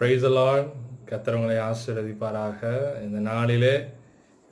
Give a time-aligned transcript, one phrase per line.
[0.00, 0.68] Price Lord
[1.08, 2.60] கத்திரவங்களை ஆசீர்வதிப்பாராக.
[3.06, 3.72] இந்த நாளிலே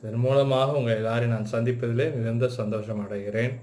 [0.01, 3.55] இதன் மூலமாக உங்கள் எல்லாரையும் நான் சந்திப்பதிலே மிகுந்த சந்தோஷம் அடைகிறேன்.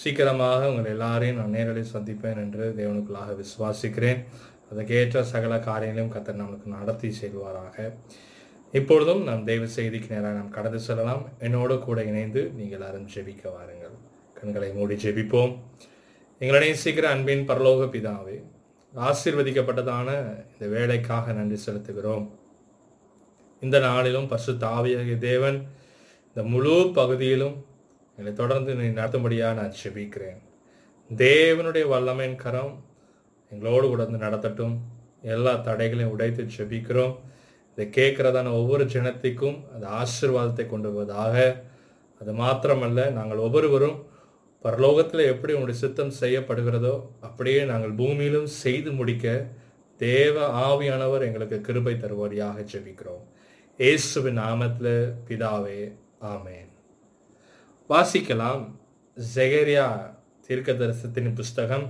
[0.00, 4.20] சீக்கிரமாக உங்கள் எல்லாரையும் நான் நேரடியில் சந்திப்பேன் என்று தேவனுக்குள்ளாக விசுவாசிக்கிறேன்.
[4.70, 7.90] அதற்கேற்ற சகல காரியங்களையும் கத்தர் நம்மளுக்கு நடத்தி செல்வாராக
[8.80, 11.24] இப்பொழுதும் நாம் தெய்வ செய்திக்கு நேராக நாம் கடந்து செல்லலாம்.
[11.46, 13.96] என்னோடு கூட இணைந்து நீங்கள் எல்லாரும் ஜெபிக்க வாருங்கள்.
[14.40, 15.54] கண்களை மூடி ஜெபிப்போம்.
[16.42, 18.36] எங்களுடைய சீக்கிரம் அன்பின் பரலோக பிதாவே
[18.94, 20.08] ஆசீர்வதிக்கப்பட்டதான
[20.52, 22.28] இந்த வேலைக்காக நன்றி செலுத்துகிறோம்.
[23.60, 25.68] இந்த நாளிலும் பசு தாவியாகிய தேவன்
[26.26, 27.64] இந்த முழு பகுதியிலும்
[28.16, 30.40] என்னை தொடர்ந்து நீ நடத்தும்படியாக நான் செபிக்கிறேன்.
[31.16, 32.84] தேவனுடைய வல்லமையின் கரம்
[33.50, 34.76] எங்களோடு கூட நடத்தட்டும்.
[35.22, 37.14] எல்லா தடைகளையும் உடைத்து செபிக்கிறோம்.
[37.76, 41.62] இதை கேட்குறதான ஒவ்வொரு ஜனத்திற்கும் அது ஆசீர்வாதத்தை கொண்டு வருவதாக.
[42.20, 44.06] அது மாத்திரமல்ல நாங்கள் ஒவ்வொருவரும்
[44.64, 49.46] பரலோகத்தில் எப்படி உங்களுடைய சித்தம் செய்யப்படுகிறதோ அப்படியே நாங்கள் பூமியிலும் செய்து முடிக்க
[49.96, 53.24] தேவ ஆவியானவர் எங்களுக்கு கிருபை தருவாரியாக ஜெபிக்கிறோம்.
[53.78, 55.80] இயேசுவின் நாமத்தில் பிதாவே
[56.20, 56.70] ஆமேன்.
[57.90, 58.64] வாசிக்கலாம்
[59.34, 59.86] ஜெகரியா
[60.48, 61.86] தீர்க்கதரிசனத்தின் புஸ்தகம்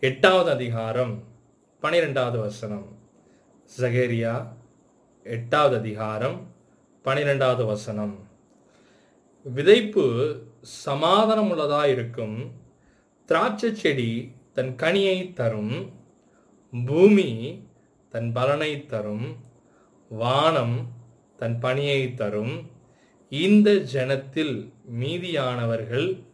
[0.00, 1.14] எட்டாவது அதிகாரம்
[1.80, 2.86] பனிரெண்டாவது வசனம்.
[3.78, 4.34] ஜகேரியா
[5.22, 6.38] எட்டாவது அதிகாரம்
[7.02, 8.14] பனிரெண்டாவது வசனம்.
[9.46, 10.04] விதைப்பு
[10.66, 12.50] சமாதானம் உள்ளதாயிருக்கும்
[13.26, 15.90] திராட்சை செடி தன் கனியை தரும்.
[16.86, 17.30] பூமி
[18.08, 19.36] தன் பலனை தரும்.
[20.08, 20.88] வானம்
[21.36, 22.70] தன் பணியை தரும்.
[23.28, 26.24] இந்த ஜனத்தில் மீதியானவர்கள்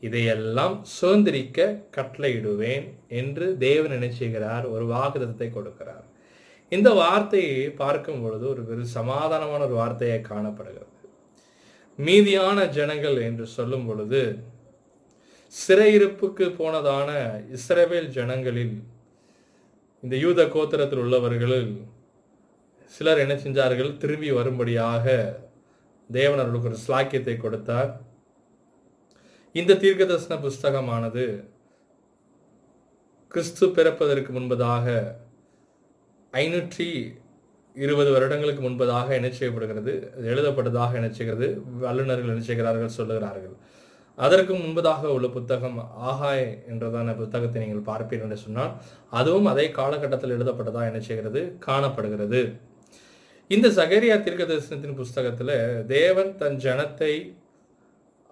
[0.00, 6.06] இதையெல்லாம் சுதந்திரிக்க கட்டளையிடுவேன் என்று தேவன் நினைச்சுகிறார் ஒரு வாக்குதத்தை கொடுக்கிறார்.
[6.68, 10.94] இந்த வார்த்தையை பார்க்கும் பொழுது ஒரு பெரு சமாதானமான ஒரு வார்த்தையை காணப்படுகிறது.
[11.98, 14.22] மீதியான ஜனங்கள் என்று சொல்லும் பொழுது
[15.54, 17.10] சிறையிருப்புக்கு போனதான
[17.56, 18.76] இஸ்ரேவேல் ஜனங்களில்
[20.02, 21.70] இந்த யூத கோத்திரத்தில் உள்ளவர்களில்
[22.94, 23.90] சிலர் என்ன செஞ்சார்கள்?
[24.02, 25.04] திரும்பி வரும்படியாக
[26.10, 27.90] தேவன் அவர்களுக்கு ஒரு ஸ்லாக்கியத்தை கொடுத்தார்.
[29.60, 31.24] இந்த தீர்க்கதர்சன புஸ்தகமானது
[33.34, 34.86] கிறிஸ்து பிறப்பதற்கு முன்பதாக
[36.32, 36.88] ஐநூற்றி
[37.84, 39.92] இருபது வருடங்களுக்கு முன்பதாக என்ன செய்யப்படுகிறது?
[40.30, 41.46] எழுதப்பட்டதாக என்ன செய்கிறது?
[41.84, 42.92] வல்லுநர்கள் என்ன செய்கிறார்கள்?
[42.98, 43.56] சொல்லுகிறார்கள்.
[44.18, 45.78] அதற்கு முன்பதாக உள்ள புத்தகம்
[46.10, 48.72] ஆகாய் என்றதான புத்தகத்தை நீங்கள் பார்ப்பீர்கள் என்று சொன்னால்
[49.18, 51.40] அதுவும் அதே காலகட்டத்தில் எழுதப்பட்டதா என்ன செய்கிறது?
[51.66, 52.40] காணப்படுகிறது.
[53.50, 55.50] இந்த சகரியா தீர்க்க தரிசனத்தின் புஸ்தகத்துல
[55.86, 57.12] தேவன் தன் ஜனத்தை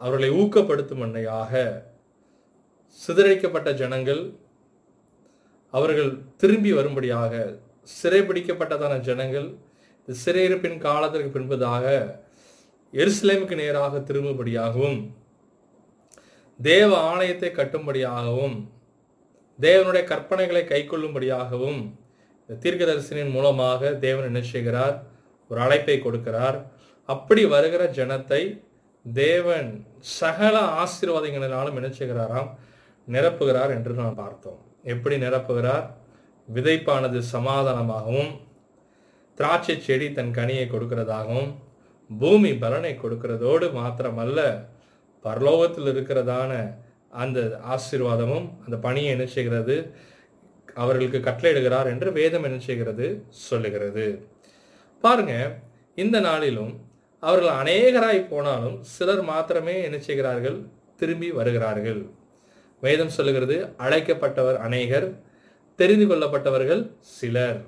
[0.00, 1.53] அவர்களை ஊக்கப்படுத்தும் அன்னையாக
[3.00, 4.22] சிதறடிக்கப்பட்ட ஜனங்கள்
[5.75, 7.34] அவர்கள் திரும்பி வரும்படியாக
[7.89, 9.49] சிறைபிடிக்கப்பட்டதான ஜனங்கள்
[10.09, 11.84] இந்த சிறையிருப்பின் காலத்திற்கு பின்பதாக
[12.93, 14.99] எருசலேமுக்கு நேராக திரும்பும்படியாகவும்
[16.61, 18.56] தேவ ஆலயத்தை கட்டும்படியாகவும்
[19.61, 21.81] தேவனுடைய கற்பனைகளை கைக்கொள்ளும்படியாகவும்
[22.49, 24.97] இந்த தீர்க்கதரிசனின் மூலமாக தேவன் என்ன செய்கிறார்?
[25.49, 26.56] ஒரு அழைப்பை கொடுக்கிறார்.
[27.09, 28.41] அப்படி வருகிற ஜனத்தை
[29.05, 29.69] தேவன்
[29.99, 32.50] சகல ஆசீர்வாதங்களினாலும் என்ன செய்கிறாராம்?
[33.09, 34.61] நிரப்புகிறார் என்று நாம் பார்த்தோம்.
[34.83, 35.87] எப்படி நிரப்புகிறார்?
[36.49, 38.32] விதைப்பானது சமாதானமாகவும்
[39.34, 41.50] திராட்சை செடி தன் கனியை கொடுக்கிறதாகவும்
[42.19, 44.41] பூமி பலனை கொடுக்கிறதோடு மாத்திரமல்ல
[45.25, 46.53] பரலோகத்தில் இருக்கிறதான
[47.10, 49.94] அந்த ஆசீர்வாதமும் அந்த பணியை என்ன செய்கிறது?
[50.75, 53.06] அவர்களுக்கு கட்டளையிடுகிறார் என்று வேதம் என்ன செய்கிறது?
[53.28, 54.28] சொல்லுகிறது.
[55.00, 55.34] பாருங்க
[55.94, 56.72] இந்த நாளிலும்
[57.21, 60.66] அவர்கள் அநேகராய் போனாலும் சிலர் மாத்திரமே என்ன செய்கிறார்கள்?
[60.97, 62.06] திரும்பி வருகிறார்கள்.
[62.81, 65.09] வேதம் சொல்லுகிறது அழைக்கப்பட்டவர் அநேகர்
[65.79, 66.83] தெரிந்து கொள்ளப்பட்டவர்கள்
[67.17, 67.61] சிலர்.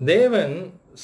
[0.00, 0.54] தேவன்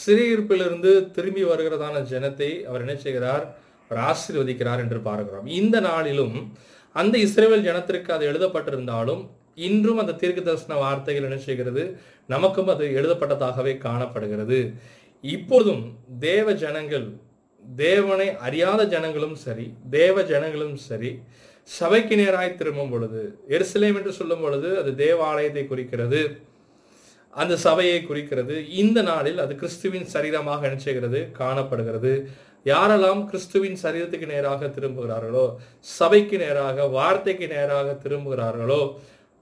[0.00, 3.44] சிறையிருப்பிலிருந்து திரும்பி வருகிறதான ஜனத்தை அவர் என்ன செய்கிறார்?
[3.90, 5.46] அவர் ஆசீர்வதிக்கிறார் என்று பார்க்கிறோம்.
[5.60, 6.36] இந்த நாளிலும்
[7.00, 9.22] அந்த இஸ்ரேவேல் ஜனத்திற்கு அது எழுதப்பட்டிருந்தாலும்
[9.68, 11.82] இன்றும் அந்த தீர்க்க தரிசன வார்த்தைகள் என்ன செய்கிறது?
[12.34, 14.58] நமக்கும் அது எழுதப்பட்டதாகவே காணப்படுகிறது.
[15.24, 15.82] இப்போதும்
[16.28, 17.06] தேவ ஜனங்கள்
[17.64, 21.10] தேவனை அறியாத ஜனங்களும் சரி தேவ ஜனங்களும் சரி
[21.68, 26.20] சபைக்கு நேராய் திரும்பும் பொழுது எருசலேம் என்று சொல்லும் பொழுது அது தேவாலயத்தை குறிக்கிறது.
[27.32, 28.54] அந்த சபையை குறிக்கிறது.
[28.82, 31.20] இந்த நாளில் அது கிறிஸ்துவின் சரீரமாக நினைச்சுகிறது செய்கிறது?
[31.32, 32.12] காணப்படுகிறது.
[32.66, 35.44] யாரெல்லாம் கிறிஸ்துவின் சரீரத்துக்கு நேராக திரும்புகிறார்களோ
[35.80, 38.80] சபைக்கு நேராக வார்த்தைக்கு நேராக திரும்புகிறார்களோ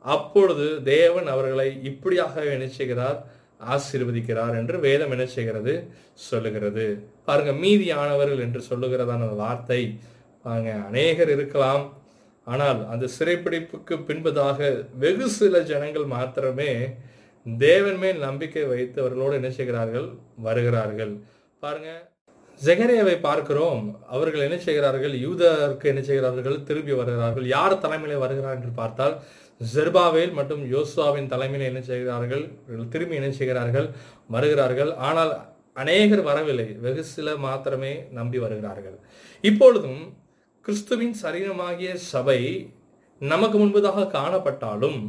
[0.04, 3.18] அப்பொழுது தேவன் அவர்களை இப்படியாக நினைச்சுகிறார்
[3.74, 5.74] ஆசீர்வதிக்கிறார் என்று வேதம் என்ன செய்கிறது?
[6.14, 6.86] சொல்லுகிறது.
[7.24, 9.82] பாருங்க மீதியானவர்கள் என்று சொல்லுகிறதான வார்த்தை.
[10.44, 11.84] பாருங்க அநேகர் இருக்கலாம்.
[12.52, 14.58] ஆனால் அந்த சிறைப்பிடிப்புக்கு பின்பதாக
[15.02, 16.70] வெகு சில ஜனங்கள் மாத்திரமே
[17.46, 20.08] தேவன் மேல் நம்பிக்கை வைத்து அவர்களோடு என்ன செய்கிறார்கள்?
[20.46, 21.14] வருகிறார்கள்.
[21.62, 21.90] பாருங்க
[22.60, 23.84] ஜெகரியாவை பார்க்கிறோம்.
[24.16, 25.14] அவர்கள் என்ன செய்கிறார்கள்?
[25.26, 26.58] யூதருக்கு என்ன செய்கிறார்கள்?
[26.68, 27.46] திரும்பி வருகிறார்கள்.
[27.54, 29.16] யார் தலைமையில வருகிறார் என்று பார்த்தால்
[29.74, 32.44] ஜெர்பாவேல் மற்றும் யோசுவாவின் தலைமையில் என்ன செய்கிறார்கள்?
[32.94, 33.88] திரும்பி என்ன செய்கிறார்கள்?
[34.36, 34.92] வருகிறார்கள்.
[35.08, 35.32] ஆனால்
[35.82, 36.68] அநேகர் வரவில்லை.
[36.84, 38.96] வெகு சில மாத்திரமே நம்பி வருகிறார்கள்.
[39.44, 40.02] இப்பொழுதும்
[40.66, 42.38] கிறிஸ்துவின் சரீரமாகிய சபை
[43.30, 45.00] நமக்கு முன்பதாக காணப்பட்டாலும்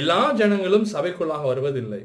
[0.00, 2.00] எல்லா ஜனங்களும் சபைக்குள்ளாக வருவதில்லை.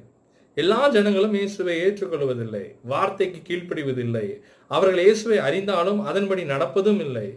[0.58, 2.64] எல்லா ஜனங்களும் இயேசுவை ஏற்றுக்கொள்வதில்லை.
[2.92, 4.24] வார்த்தைக்கு கீழ்ப்படிவதில்லை.
[4.72, 7.28] அவர்கள் இயேசுவை அறிந்தாலும் அதன்படி நடப்பதும் இல்லை.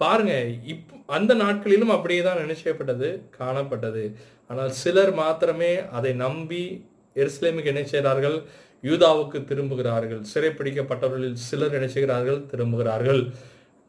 [0.00, 0.34] பாருங்க
[0.72, 3.08] இப் அந்த நாட்களிலும் அப்படியே தான் நினைச்சப்பட்டது
[3.38, 4.04] காணப்பட்டது.
[4.50, 6.64] ஆனால் சிலர் மாத்திரமே அதை நம்பி
[7.16, 8.36] எருசலேமுக்கு என்ன செய்கிறார்கள்?
[8.90, 10.22] யூதாவுக்கு திரும்புகிறார்கள்.
[10.34, 12.42] சிறைப்பிடிக்கப்பட்டவர்களில் சிலர் என்ன செய்கிறார்கள்?
[12.52, 13.22] திரும்புகிறார்கள்.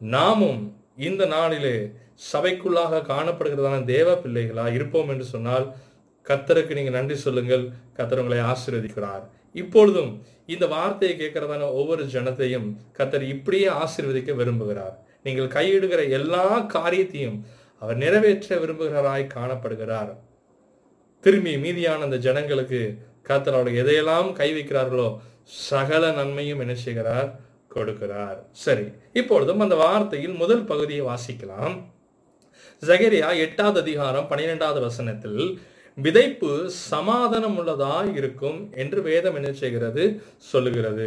[0.00, 0.62] நாமும்
[0.96, 1.76] இந்த நாளிலே
[2.32, 5.66] சபைக்குள்ளாக காணப்படுகிறதான தேவ பிள்ளைகளா இருப்போம் என்று சொன்னால்
[6.26, 7.64] கத்தருக்கு நீங்கள் நன்றி சொல்லுங்கள்.
[7.96, 9.24] கத்தர் உங்களை ஆசீர்வதிக்கிறார்.
[9.52, 10.12] இப்பொழுதும்
[10.46, 12.68] இந்த வார்த்தையை கேட்கிறதான ஒவ்வொரு ஜனத்தையும்
[12.98, 14.94] கத்தர் இப்படியே ஆசீர்வதிக்க விரும்புகிறார்.
[15.22, 16.46] நீங்கள் கையிடுகிற எல்லா
[16.76, 17.38] காரியத்தையும்
[17.82, 20.12] அவர் நிறைவேற்ற விரும்புகிறாராய் காணப்படுகிறார்.
[21.20, 22.80] திரும்பி மீதியான அந்த ஜனங்களுக்கு
[23.28, 25.08] கத்தர் அவர்கள் எதையெல்லாம் கை வைக்கிறார்களோ
[25.68, 27.28] சகல நன்மையும் என்ன செய்கிறார்?
[27.76, 28.38] கொடுக்கிறார்.
[28.64, 28.86] சரி
[29.20, 31.76] இப்பொழுதும் அந்த வார்த்தையில் முதல் பகுதியை வாசிக்கலாம்.
[32.82, 35.42] ஜகரியா எட்டாவது அதிகாரம் பனிரெண்டாவது வசனத்தில்
[35.98, 36.52] விதைப்பு
[36.90, 40.04] சமாதானம் உள்ளதா இருக்கும் என்று வேதம் என்ன செய்கிறது?
[40.52, 41.04] சொல்லுகிறது.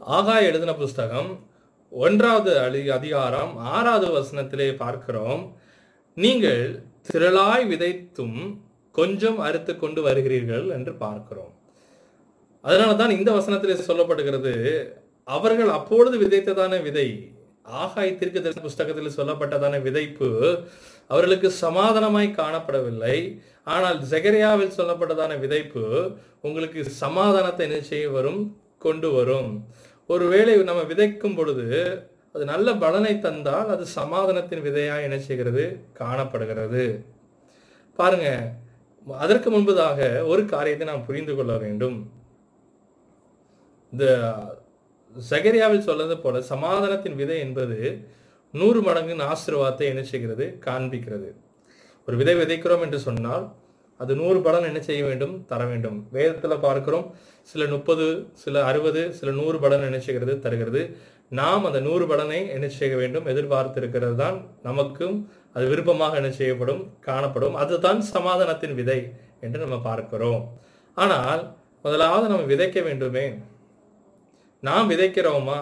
[0.00, 1.30] ஆகாய எழுதின புஸ்தகம்
[1.92, 5.42] ஒன்றாவது அடி அதிகாரம் ஆறாவது வசனத்திலே பார்க்கிறோம்
[6.16, 6.62] நீங்கள்
[7.08, 8.38] திரளாய் விதைத்தும்
[8.98, 11.52] கொஞ்சம் அறுத்து கொண்டு வருகிறீர்கள் என்று பார்க்கிறோம்.
[12.64, 14.54] அதனால தான் இந்த வசனத்திலே சொல்லப்படுகிறது
[15.36, 17.08] அவர்கள் அப்பொழுது விதைத்ததான விதை
[17.82, 20.28] ஆகாயத்திற்கு தீர்க்க புஸ்தகத்தில் சொல்லப்பட்டதான விதைப்பு
[21.10, 23.16] அவர்களுக்கு சமாதானமாய் காணப்படவில்லை.
[23.74, 25.82] ஆனால் ஜெகரியாவில் சொல்லப்பட்டதான விதைப்பு
[26.46, 28.40] உங்களுக்கு சமாதானத்தை என்ன செய்ய வரும்?
[28.84, 29.50] கொண்டு வரும்.
[30.10, 31.66] ஒருவேளை நம்ம விதைக்கும் பொழுது
[32.34, 35.64] அது நல்ல பலனை தந்தால் அது சமாதானத்தின் விதையா என்ன செய்கிறது?
[36.00, 36.84] காணப்படுகிறது.
[37.98, 38.28] பாருங்க
[39.24, 39.98] அதற்கு முன்பதாக
[40.32, 41.98] ஒரு காரியத்தை நாம் புரிந்து கொள்ள வேண்டும்.
[43.92, 44.04] இந்த
[45.16, 47.78] சகரியாவில் சொல்லது போல சமாதானத்தின் விதை என்பது
[48.50, 50.58] நூறு மடங்கின் ஆசீர்வாதத்தை என்ன செய்கிறது?
[50.66, 51.28] காண்பிக்கிறது.
[52.08, 53.52] ஒரு விதை விதைக்கிறோம் என்று சொன்னால்
[53.98, 55.44] அது நூறு பலன் என்ன செய்ய வேண்டும்?
[55.44, 56.08] தர வேண்டும்.
[56.12, 60.38] வேதத்தில் பார்க்கிறோம் சில முப்பது சில அறுபது சில நூறு பலன் என்ன செய்கிறது?
[60.38, 60.96] தருகிறது.
[61.28, 63.26] நாம் அந்த நூறு பலனை என்ன செய்ய வேண்டும்?
[63.26, 66.82] எதிர்பார்த்திருக்கிறது தான் நமக்கும் அது விருப்பமாக என்ன செய்யப்படும்?
[67.00, 67.54] காணப்படும்.
[67.54, 70.58] அதுதான் சமாதானத்தின் விதை என்று நம்ம பார்க்கிறோம்.
[70.94, 73.26] ஆனால் முதலாவது நம்ம விதைக்க வேண்டுமே.
[74.66, 75.58] நாம் விதைக்கிறோமா?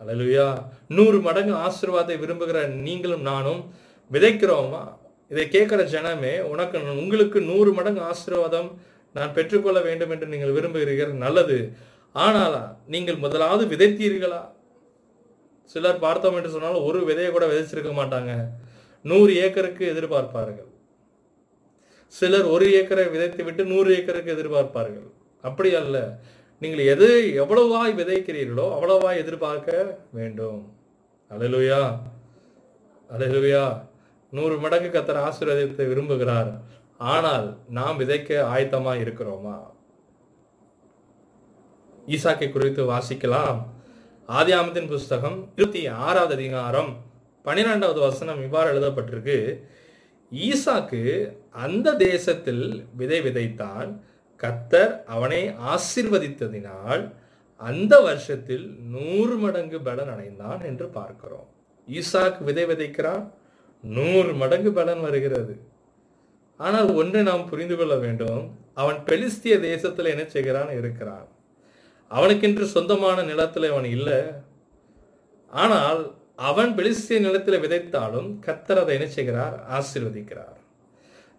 [0.00, 0.46] அழலுயா
[0.96, 3.62] நூறு மடங்கு ஆசீர்வாதத்தை விரும்புகிற நீங்களும் நானும்
[4.14, 4.82] விதைக்கிறோமா?
[5.32, 8.70] இதை கேட்கிற ஜனமே உனக்கு உங்களுக்கு நூறு மடங்கு ஆசீர்வாதம்
[9.16, 11.58] நான் பெற்றுக்கொள்ள வேண்டும் என்று நீங்கள் விரும்புகிறீர்கள் நல்லது.
[12.24, 12.56] ஆனால்
[12.94, 14.40] நீங்கள் முதலாவது விதைத்தீர்களா?
[15.74, 18.32] சிலர் பார்த்தோம் என்று சொன்னாலும் ஒரு விதையை கூட விதைச்சிருக்க மாட்டாங்க.
[19.10, 20.68] நூறு ஏக்கருக்கு எதிர்பார்ப்பார்கள்.
[22.14, 25.08] சிலர் ஒரு ஏக்கரை விதைத்து விட்டு நூறு ஏக்கருக்கு எதிர்பார்ப்பார்கள்.
[25.48, 25.98] அப்படி அல்ல.
[26.62, 27.08] நீங்கள் எது
[27.42, 30.60] எவ்வளவாய் விதைக்கிறீர்களோ அவ்வளவாய் எதிர்பார்க்க வேண்டும்.
[31.30, 31.82] அலையலுயா
[33.14, 33.64] அலையலுயா
[34.30, 36.50] நூறு மடங்கு கத்தர் ஆசீர்வாதத்தை விரும்புகிறார்.
[36.98, 39.56] ஆனால் நாம் விதைக்க ஆயத்தமா இருக்கிறோமா?
[42.14, 43.58] ஈசாக்கை குறித்து வாசிக்கலாம்.
[44.28, 46.90] ஆதியாமத்தின் புஸ்தகம் இருபத்தி ஆறாவது அதிகாரம்
[47.42, 49.38] பன்னிரெண்டாவது வசனம் இவ்வாறு எழுதப்பட்டிருக்கு.
[50.32, 51.02] ஈசாக்கு
[51.64, 52.64] அந்த தேசத்தில்
[52.96, 53.90] விதை விதைத்தான்.
[54.42, 55.40] கத்தர் அவனை
[55.72, 57.02] ஆசிர்வதித்ததினால்
[57.70, 61.48] அந்த வருஷத்தில் நூறு மடங்கு பலன் அடைந்தான் என்று பார்க்கிறோம்.
[61.88, 63.24] ஈசாக் விதை விதைக்கிறான்
[63.84, 65.54] நூறு மடங்கு பலன் வருகிறது.
[66.60, 68.42] ஆனால் ஒன்றை நாம் புரிந்து கொள்ள வேண்டும்
[68.74, 71.28] அவன் பெலிஸ்திய தேசத்தில் என்ன செய்கிறான் இருக்கிறான்.
[72.10, 74.20] அவனுக்கென்று சொந்தமான நிலத்தில் அவன் இல்லை.
[75.50, 76.00] ஆனால்
[76.50, 79.56] அவன் பெலிஸ்திய நிலத்தில் விதைத்தாலும் கத்தர் அதை என்ன செய்கிறார்?
[79.78, 80.59] ஆசிர்வதிக்கிறார்.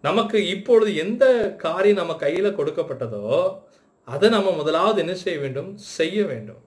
[0.02, 3.58] நமக்கு இப்பொழுது எந்த காரியம் நம்ம கையில கொடுக்கப்பட்டதோ
[4.04, 5.76] அதை நம்ம முதலாவது என்ன செய்ய வேண்டும்?
[5.76, 6.62] செய்ய வேண்டும்.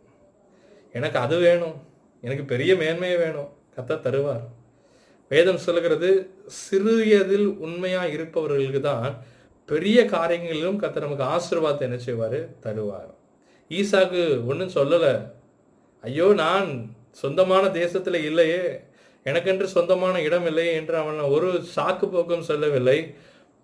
[0.94, 1.74] எனக்கு அது வேணும்.
[2.22, 3.50] எனக்கு பெரிய மேன்மையை வேணும்.
[3.76, 4.46] கத்த தருவார்.
[5.28, 9.26] வேதம் சொல்லுகிறது சிறியதில் உண்மையா இருப்பவர்களுக்கு தான்
[9.66, 12.40] பெரிய காரியங்களிலும் கத்த நமக்கு ஆசீர்வாதத்தை என்ன செய்வார்?
[12.62, 13.12] தருவார்.
[13.70, 15.32] ஈசாக்கு ஒன்றும் சொல்லலை.
[16.02, 18.86] ஐயோ நான் சொந்தமான தேசத்தில் இல்லையே.
[19.30, 20.48] எனக்கென்று சொந்தமான இடம்
[20.80, 23.00] என்று அவன் ஒரு சாக்கு போக்கம் சொல்லவில்லை.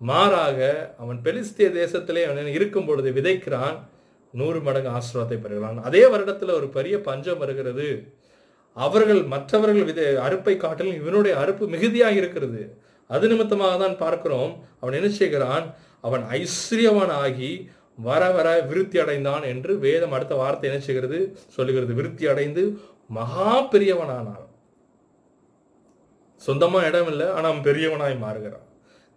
[0.00, 0.58] மாறாக
[1.02, 3.76] அவன் பெலிஸ்திய தேசத்திலே அவன் இருக்கும் பொழுது விதைக்கிறான்.
[4.32, 5.78] நூறு மடங்கு ஆசீர்வாதத்தை பெறுகிறான்.
[5.88, 7.88] அதே வருடத்தில் ஒரு பெரிய பஞ்சம் வருகிறது.
[8.76, 12.62] அவர்கள் மற்றவர்கள் விதை அறுப்பை காட்டிலும் இவனுடைய அறுப்பு மிகுதியாக இருக்கிறது.
[13.10, 14.52] அது நிமித்தமாக தான் பார்க்கிறோம்.
[14.80, 15.66] அவன் என்ன செய்கிறான்?
[16.00, 17.52] அவன் ஐஸ்வர்யவான் ஆகி
[18.08, 21.18] வர வர விருத்தி அடைந்தான் என்று வேதம் அடுத்த வார்த்தை என்ன செய்கிறது?
[21.56, 21.92] சொல்லுகிறது.
[21.94, 22.64] விருத்தி அடைந்து
[23.18, 24.46] மகா பெரியவனானான்.
[26.46, 28.66] சொந்தமாக இடம் இல்லை ஆனால் அவன் பெரியவனாய் மாறுகிறான்.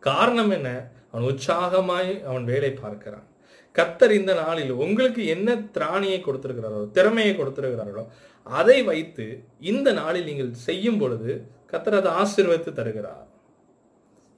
[0.04, 0.70] காரணம் என்ன?
[1.12, 3.28] அவன் உற்சாகமாய் அவன் வேலை பார்க்கிறான்.
[3.76, 8.04] கத்தர் இந்த நாளில் உங்களுக்கு என்ன திராணியை கொடுத்திருக்கிறாரோ திறமையை கொடுத்திருக்கிறார்களோ
[8.48, 9.26] அதை வைத்து
[9.72, 11.32] இந்த நாளில் நீங்கள் செய்யும் பொழுது
[11.72, 13.26] கத்தர் அதை ஆசீர்வதித்து தருகிறார்.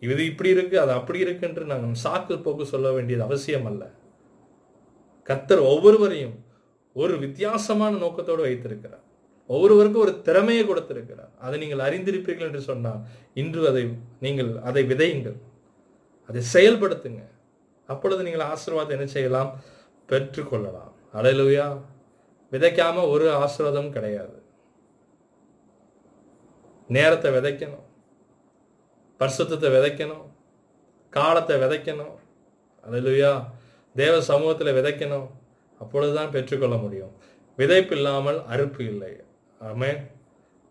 [0.01, 3.83] இது இப்படி இருக்கு அது அப்படி இருக்கு என்று நாங்கள் சாக்கு போக்கு சொல்ல வேண்டியது அவசியம் அல்ல.
[5.29, 6.35] கத்தர் ஒவ்வொருவரையும்
[6.95, 9.05] ஒரு வித்தியாசமான நோக்கத்தோடு வைத்திருக்கிறார்.
[9.47, 11.29] ஒவ்வொருவருக்கும் ஒரு திறமையை கொடுத்திருக்கிறார்.
[11.39, 12.99] அதை நீங்கள் அறிந்திருப்பீர்கள் என்று சொன்னால்
[13.33, 15.37] இன்று அதை நீங்கள் அதை விதையுங்கள்.
[16.27, 17.27] அதை செயல்படுத்துங்க.
[17.87, 19.61] அப்பொழுது நீங்கள் ஆசீர்வாதம் என்ன செய்யலாம்?
[20.09, 20.93] பெற்றுக்கொள்ளலாம்.
[21.13, 21.81] அலையிலுயா.
[22.51, 24.41] விதைக்காம ஒரு ஆசீர்வாதம் கிடையாது.
[26.87, 27.85] நேரத்தை விதைக்கணும்.
[29.19, 30.25] பரிசுத்தத்தை விதைக்கணும்.
[31.09, 32.15] காலத்தை விதைக்கணும்.
[32.89, 33.45] அலையிலுயா.
[33.95, 35.29] தேவ சமூகத்தில் விதைக்கணும்.
[35.79, 37.11] அப்பொழுதுதான் பெற்றுக்கொள்ள முடியும்.
[37.57, 39.25] விதைப்பு இல்லாமல் அறுப்பு இல்லை.
[39.61, 40.07] ஆமே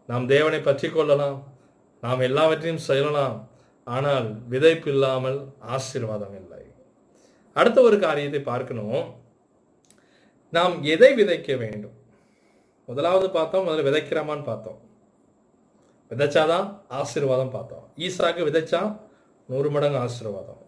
[0.07, 1.55] நாம் தேவனை பற்றி கொள்ளலாம்.
[2.00, 3.50] நாம் எல்லாவற்றையும் செய்யலாம்.
[3.85, 6.64] ஆனால் விதைப்பு இல்லாமல் ஆசீர்வாதம் இல்லை.
[7.52, 9.14] அடுத்த ஒரு காரியத்தை பார்க்கணும்.
[10.50, 11.95] நாம் எதை விதைக்க வேண்டும்?
[12.87, 14.81] முதலாவது பார்த்தோம் முதல்ல விதைக்கிறோமான்னு பார்த்தோம்.
[16.11, 17.88] விதைச்சாதான் ஆசீர்வாதம் பார்த்தோம்.
[17.97, 18.99] ஈசாக்கு விதைச்சா
[19.47, 20.61] நூறு மடங்கு ஆசீர்வாதம்.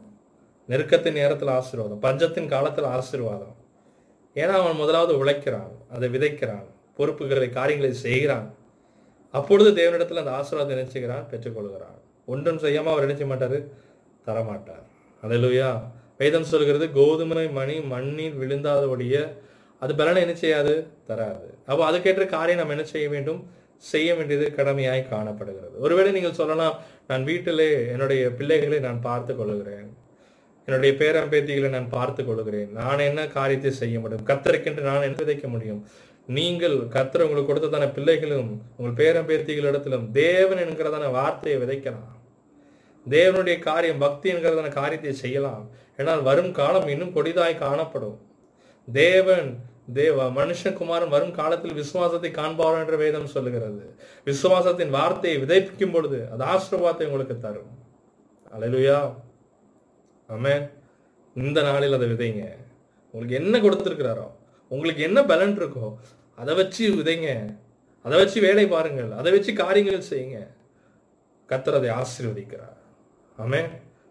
[0.69, 1.99] நெருக்கத்தின் நேரத்தில் ஆசீர்வாதம்.
[1.99, 3.57] பஞ்சத்தின் காலத்தில் ஆசீர்வாதம்.
[4.35, 6.67] ஏன்னா அவன் முதலாவது உழைக்கிறான் அதை விதைக்கிறான்.
[6.99, 8.47] பொறுப்புகளை காரியங்களை செய்கிறான்.
[9.35, 11.99] அப்பொழுது தேவனிடத்தில் அந்த ஆசீர்வாதம் நினைச்சுகிறான் பெற்றுக்கொள்கிறான்.
[12.33, 13.59] ஒன்றும் செய்யாம அவர் நினைச்ச மாட்டார்?
[14.27, 14.85] தரமாட்டார்.
[15.23, 15.71] அதையிலுயா
[16.21, 19.17] வேதம் சொல்கிறது கோதுமை மணி மண்ணில் விழுந்தாதபடிய
[19.83, 20.73] அது பலனை என்ன செய்யாது?
[21.09, 21.49] தராது.
[21.71, 23.41] அப்போ அதுக்கேற்ற காரியம் நம்ம என்ன செய்ய வேண்டும்?
[23.91, 25.75] செய்ய வேண்டியது கடமையாய் காணப்படுகிறது.
[25.85, 26.77] ஒருவேளை நீங்கள் சொல்லலாம்
[27.11, 29.89] நான் வீட்டிலே என்னுடைய பிள்ளைகளை நான் பார்த்து கொள்கிறேன்
[30.69, 34.27] என்னுடைய பேரன் பேத்திகளை நான் பார்த்து கொள்கிறேன் நான் என்ன காரியத்தை செய்ய முடியும்?
[34.31, 35.81] கத்தருக்கென்று நான் என்ன விதைக்க முடியும்?
[36.37, 42.17] நீங்கள் கத்தர் உங்களுக்கு கொடுத்ததான பிள்ளைகளும் உங்கள் பேரன் பேத்திகளிடத்திலும் தேவன் என்கிறதான வார்த்தையை விதைக்கலாம்.
[43.07, 45.65] தேவனுடைய காரியம் பக்தி என்கிறதான காரியத்தை செய்யலாம்.
[46.01, 48.19] ஏனால் வரும் காலம் இன்னும் கொடிதாய் காணப்படும்.
[48.89, 49.49] தேவன்
[50.01, 53.85] தேவ மனுஷகுமாரன் வரும் காலத்தில் விசுவாசத்தை காண்பார் என்ற வேதம் சொல்லுகிறது.
[54.27, 57.73] விசுவாசத்தின் வார்த்தையை விதைப்பிக்கும் பொழுது அது ஆசீர்வாதத்தை உங்களுக்கு தரும்.
[58.57, 58.99] அலையிலுயா
[60.29, 60.55] ஆமே
[61.37, 62.45] இந்த நாளில் அதை விதைங்க.
[63.15, 64.29] உங்களுக்கு என்ன கொடுத்துருக்கிறாரோ
[64.71, 65.87] உங்களுக்கு என்ன பலன் இருக்கோ
[66.41, 67.31] அதை வச்சு விதைங்க.
[68.05, 69.11] அதை வச்சு வேலை பாருங்கள்.
[69.21, 70.41] அதை வச்சு காரியங்கள் செய்யுங்க.
[71.51, 72.77] கத்தர் அதை ஆசீர்வதிக்கிறார்.
[73.39, 73.61] ஆமே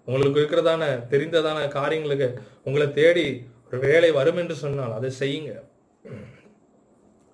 [0.08, 2.28] உங்களுக்கு இருக்கிறதான தெரிந்ததான காரியங்களுக்கு
[2.68, 3.26] உங்களை தேடி
[3.70, 5.54] ஒரு வேலை வரும் என்று சொன்னால் அதை செய்யுங்க.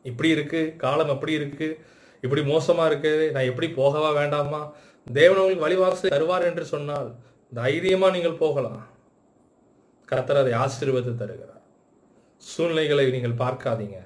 [0.10, 1.68] இப்படி இருக்கு காலம் அப்படி இருக்கு
[2.24, 4.62] இப்படி மோசமா இருக்கு நான் எப்படி போகவா வேண்டாமா?
[5.20, 7.10] தேவன் உங்களுக்கு வழிவாசை தருவார் என்று சொன்னால்
[7.60, 8.82] தைரியமா நீங்கள் போகலாம்.
[10.12, 11.62] கத்தர் அதை ஆசீர்வதித்து தருகிறார்.
[12.52, 14.00] சூழ்நிலைகளை நீங்கள் பார்க்காதீங்க.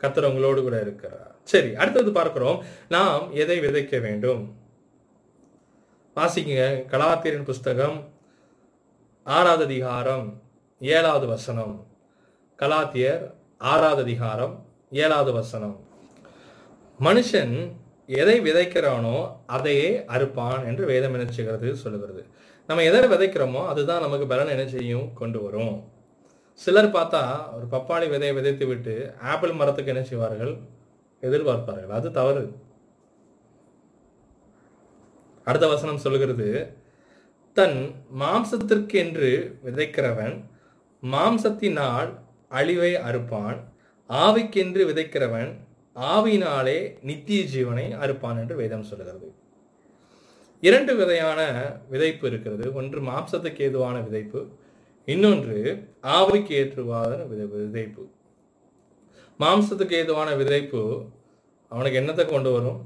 [0.00, 1.34] கத்தர் உங்களோடு கூட இருக்கிறார்.
[1.44, 2.64] சரி அடுத்தது பார்க்கிறோம்.
[2.88, 4.56] நாம் எதை விதைக்க வேண்டும்?
[6.16, 8.12] வாசிக்குங்க கலாத்திரின் புஸ்தகம்
[9.24, 10.42] ஆறாவது அதிகாரம்
[10.80, 11.86] ஏழாவது வசனம்.
[12.58, 15.76] கலாத்தியர் ஆறாவது அதிகாரம் ஏழாவது வசனம்.
[17.00, 17.72] மனுஷன்
[18.06, 21.76] எதை விதைக்கிறானோ அதையே அறுப்பான் என்று வேதம் என்ன செய்கிறது?
[21.76, 22.26] சொல்லுகிறது.
[22.66, 25.14] நம்ம எதை விதைக்கிறோமோ அதுதான் நமக்கு பலன் என்ன செய்யும்?
[25.14, 25.92] கொண்டு வரும்.
[26.62, 27.22] சிலர் பார்த்தா
[27.54, 30.52] ஒரு பப்பாளி விதையை விதைத்து விட்டு ஆப்பிள் மரத்துக்கு என்ன செய்வார்கள்?
[31.22, 31.92] எதிர்பார்ப்பார்கள்.
[31.98, 32.44] அது தவறு.
[35.46, 36.48] அடுத்த வசனம் சொல்லுகிறது
[37.56, 37.78] தன்
[38.20, 39.30] மாம்சத்திற்கு என்று
[39.64, 40.34] விதைக்கிறவன்
[41.02, 42.10] மாம்சத்தினால்
[42.48, 43.58] அழிவை அறுப்பான்
[44.08, 45.50] ஆவிக்கென்று விதைக்கிறவன்
[45.96, 49.26] ஆவினாலே நித்திய ஜீவனை அறுப்பான் என்று வேதம் சொல்கிறது.
[50.60, 51.40] இரண்டு விதையான
[51.90, 52.66] விதைப்பு இருக்கிறது.
[52.74, 54.40] ஒன்று மாம்சத்துக்கு ஏதுவான விதைப்பு
[55.12, 55.56] இன்னொன்று
[56.16, 58.04] ஆவிக்கு ஏற்றுவாத விதை விதைப்பு.
[59.42, 60.82] மாம்சத்துக்கு ஏதுவான விதைப்பு
[61.72, 62.80] அவனுக்கு என்னத்தை கொண்டு வரும்?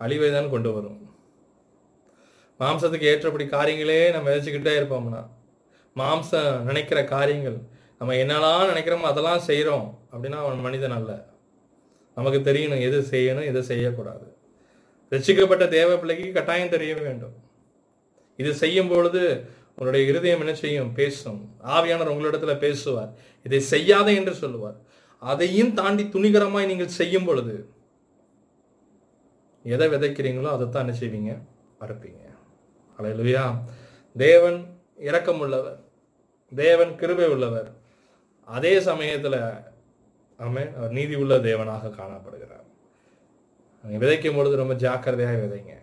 [0.00, 0.98] அழிவை தான் கொண்டு வரும்.
[2.60, 5.22] மாம்சத்துக்கு ஏற்றபடி காரியங்களே நம்ம விதைச்சிக்கிட்டே இருப்போம்னா
[5.96, 7.58] மாம்சம் நினைக்கிற காரியங்கள்
[8.00, 11.12] நம்ம என்னெல்லாம் நினைக்கிறோமோ அதெல்லாம் செய்கிறோம் அப்படின்னா அவன் மனிதன் அல்ல.
[12.16, 14.26] நமக்கு தெரியணும் எது செய்யணும் எது செய்யக்கூடாது.
[15.12, 17.34] ரசிக்கப்பட்ட தேவ பிள்ளைக்கு கட்டாயம் தெரிய வேண்டும்.
[18.42, 19.22] இது செய்யும் பொழுது
[19.76, 20.92] உங்களுடைய இருதயம் என்ன செய்யும்?
[20.92, 21.40] பேசும்.
[21.74, 23.10] ஆவியானவர் உங்களிடத்துல பேசுவார்.
[23.46, 24.78] இதை செய்யாதே என்று சொல்லுவார்.
[25.18, 27.56] அதையும் தாண்டி துணிகரமாய் நீங்கள் செய்யும் பொழுது
[29.74, 31.32] எதை விதைக்கிறீங்களோ அதைத்தான் என்ன செய்வீங்க?
[31.84, 32.22] அறுப்பீங்க
[32.98, 33.44] அலையிலுயா
[34.16, 34.58] தேவன்
[35.08, 35.78] இரக்கம் உள்ளவர்
[36.54, 37.68] தேவன் கிருபை உள்ளவர்.
[38.44, 39.36] அதே சமயத்துல
[40.38, 42.66] ஆமென் அவர் நீதி உள்ள தேவனாக காணப்படுகிறார்.
[43.84, 45.74] நீங்கள் விதைக்கும் பொழுது ரொம்ப ஜாக்கிரதையாக விதைங்க.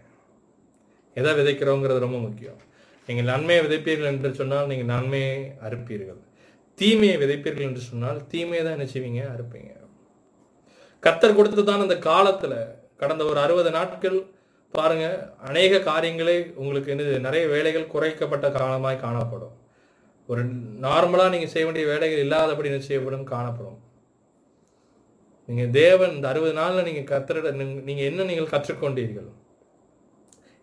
[1.20, 2.60] எதை விதைக்கிறோங்கிறது ரொம்ப முக்கியம்.
[3.08, 6.22] நீங்கள் நன்மையை விதைப்பீர்கள் என்று சொன்னால் நீங்கள் நன்மையை அறுப்பீர்கள்.
[6.80, 9.24] தீமையை விதைப்பீர்கள் என்று சொன்னால் தீமையை தான் என்ன செய்வீங்க?
[9.34, 9.72] அறுப்பீங்க.
[11.06, 12.60] கத்தர் கொடுத்ததான் அந்த காலத்தில்.
[13.02, 14.18] கடந்த ஒரு அறுபது நாட்கள்
[14.74, 15.06] பாருங்க
[15.48, 19.56] அநேக காரியங்களே உங்களுக்கு என்னது நிறைய வேலைகள் குறைக்கப்பட்ட காலமாய் காணப்படும்.
[20.30, 20.42] ஒரு
[20.86, 23.26] நார்மலாக நீங்கள் செய்ய வேண்டிய வேலைகள் இல்லாதபடி என்ன செய்யப்படும்?
[23.34, 23.80] காணப்படும்.
[25.50, 29.30] நீங்கள் தேவன் இந்த அறுபது நாளில் நீங்கள் கத்திர நீங்கள் என்ன நீங்கள் கற்றுக்கொண்டீர்கள்?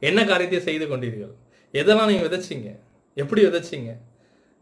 [0.09, 1.35] என்ன காரியத்தை செய்து கொண்டீர்கள்?
[1.75, 2.69] எதெல்லாம் நீங்க விதைச்சீங்க?
[3.17, 3.91] எப்படி விதைச்சீங்க?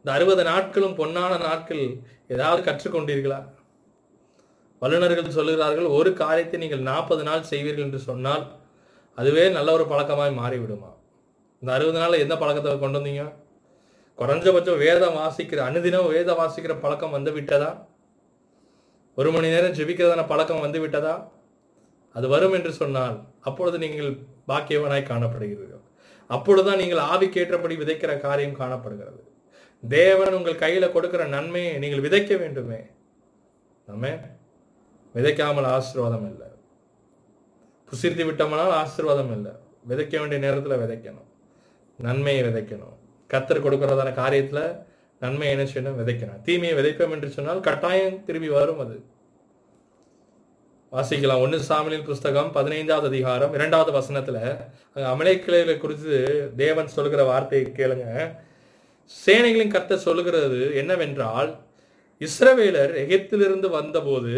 [0.01, 1.83] இந்த அறுபது நாட்களும் பொன்னான நாட்கள்
[2.35, 3.41] ஏதாவது கற்றுக்கொண்டீர்களா?
[4.83, 8.45] வல்லுநர்கள் சொல்லுகிறார்கள் ஒரு காரியத்தை நீங்கள் நாற்பது நாள் செய்வீர்கள் என்று சொன்னால்
[9.19, 10.91] அதுவே நல்ல ஒரு பழக்கமாய் மாறிவிடுமா?
[11.63, 13.25] இந்த அறுபது நாளில் எந்த பழக்கத்தை கொண்டு வந்தீங்க?
[14.19, 17.71] குறைஞ்சபட்சம் வேதம் வாசிக்கிற அனுதினம் வேதம் வாசிக்கிற பழக்கம் வந்து விட்டதா?
[19.19, 21.17] ஒரு மணி நேரம் ஜெபிக்கிறதான பழக்கம் வந்து விட்டதா?
[22.17, 23.17] அது வரும் என்று சொன்னால்
[23.49, 24.11] அப்பொழுது நீங்கள்
[24.51, 25.78] பாக்கியவனாய் காணப்படுகிறீர்கள்.
[26.29, 29.21] அப்பொழுதுதான் நீங்கள் ஆவிக்கேற்றபடி விதைக்கிற காரியம் காணப்படுகிறது.
[29.89, 32.81] தேவன் உங்கள் கையில கொடுக்கிற நன்மையை நீங்கள் விதைக்க வேண்டுமே.
[33.87, 34.07] நம்ம
[35.15, 36.49] விதைக்காமல் ஆசீர்வாதம் இல்லை.
[37.91, 39.53] புசிர்த்தி விட்டோம்னால் ஆசீர்வாதம் இல்லை.
[39.89, 41.29] விதைக்க வேண்டிய நேரத்தில் விதைக்கணும்.
[41.99, 42.97] நன்மையை விதைக்கணும்.
[43.33, 44.65] கத்தர் கொடுக்கறதான காரியத்தில்
[45.21, 45.99] நன்மை என்ன செய்யணும்?
[46.01, 46.43] விதைக்கணும்.
[46.43, 48.97] தீமையை விதைப்போம் என்று சொன்னால் கட்டாயம் திரும்பி வரும் அது.
[50.93, 51.41] வாசிக்கலாம்.
[51.41, 54.39] ஒன்று சாமியின் புஸ்தகம் பதினைந்தாவது அதிகாரம் இரண்டாவது வசனத்துல
[54.93, 55.07] அங்க
[55.83, 56.13] குறித்து
[56.57, 58.07] தேவன் சொல்லுகிற வார்த்தையை கேளுங்க.
[59.27, 61.51] சேனைகளின் கர்த்த சொல்லுகிறது என்னவென்றால்
[62.21, 64.35] இஸ்ரவேலர் எகிப்திலிருந்து வந்தபோது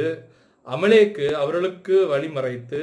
[0.67, 2.81] அமலேக்கு அவர்களுக்கு வழிமறைத்து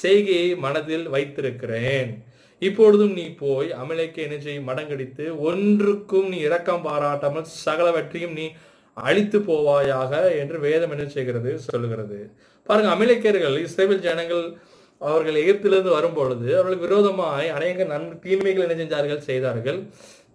[0.00, 2.10] செய்கையை மனதில் வைத்திருக்கிறேன்.
[2.58, 4.38] இப்பொழுதும் நீ போய் அமலேக்கு என்ன
[4.70, 8.48] மடங்கடித்து ஒன்றுக்கும் நீ இரக்கம் பாராட்டாமல் சகலவற்றையும் நீ
[8.94, 11.52] அழித்து போவாயாக என்று வேதம் என்ன செய்கிறது?
[11.58, 12.18] சொல்லுகிறது.
[12.68, 14.44] பாருங்க அமெரிக்கர்கள் இஸ்ரேல் ஜனங்கள்
[15.00, 19.78] அவர்கள் எகிப்திலிருந்து வரும்பொழுது அவர்களுக்கு விரோதமாய் அநேக நன் தீமைகள் என்ன செஞ்சார்கள் செய்தார்கள்.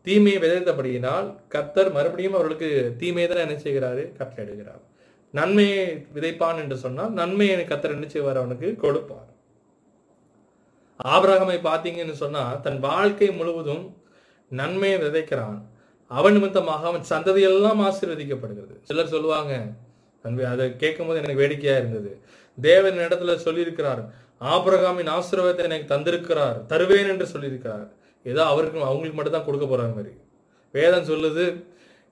[0.07, 2.69] தீமையை விதைத்தபடியினால் கர்த்தர் மறுபடியும் அவர்களுக்கு
[3.01, 4.03] தீமையை தான் என்ன செய்கிறாரு?
[4.19, 4.83] கட்டளையிடுகிறார்
[5.33, 5.81] நன்மையை
[6.15, 8.39] விதைப்பான் என்று சொன்னால் நன்மையை கத்தர் என்ன செய்வார்?
[8.41, 9.27] அவனுக்கு கொடுப்பார்.
[11.13, 13.83] ஆபரகமை பார்த்தீங்கன்னு சொன்னா தன் வாழ்க்கை முழுவதும்
[14.51, 15.59] நன்மையை விதைக்கிறான்.
[16.12, 18.75] அவன் நிமித்தமாக அவன் சந்ததியெல்லாம் ஆசீர்வதிக்கப்படுகிறது.
[18.88, 19.53] சிலர் சொல்லுவாங்க
[20.53, 22.11] அதை கேட்கும்போது எனக்கு வேடிக்கையா இருந்தது.
[22.57, 24.01] தேவன் இடத்துல சொல்லியிருக்கிறார்
[24.53, 27.87] ஆபிரகாமின் ஆசிரவத்தை எனக்கு தந்திருக்கிறார் தருவேன் என்று சொல்லியிருக்கிறார்.
[28.25, 30.13] ஏதோ அவருக்கு அவங்களுக்கு மட்டும் தான் கொடுக்க போற மாதிரி.
[30.74, 31.46] வேதம் சொல்லுது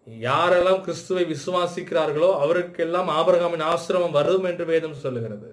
[0.08, 5.49] யாரெல்லாம் கிறிஸ்துவை விசுவாசிக்கிறார்களோ அவருக்கெல்லாம் ஆபிரகாமின் ஆசிரமம் வரும் என்று வேதம் சொல்லுகிறது.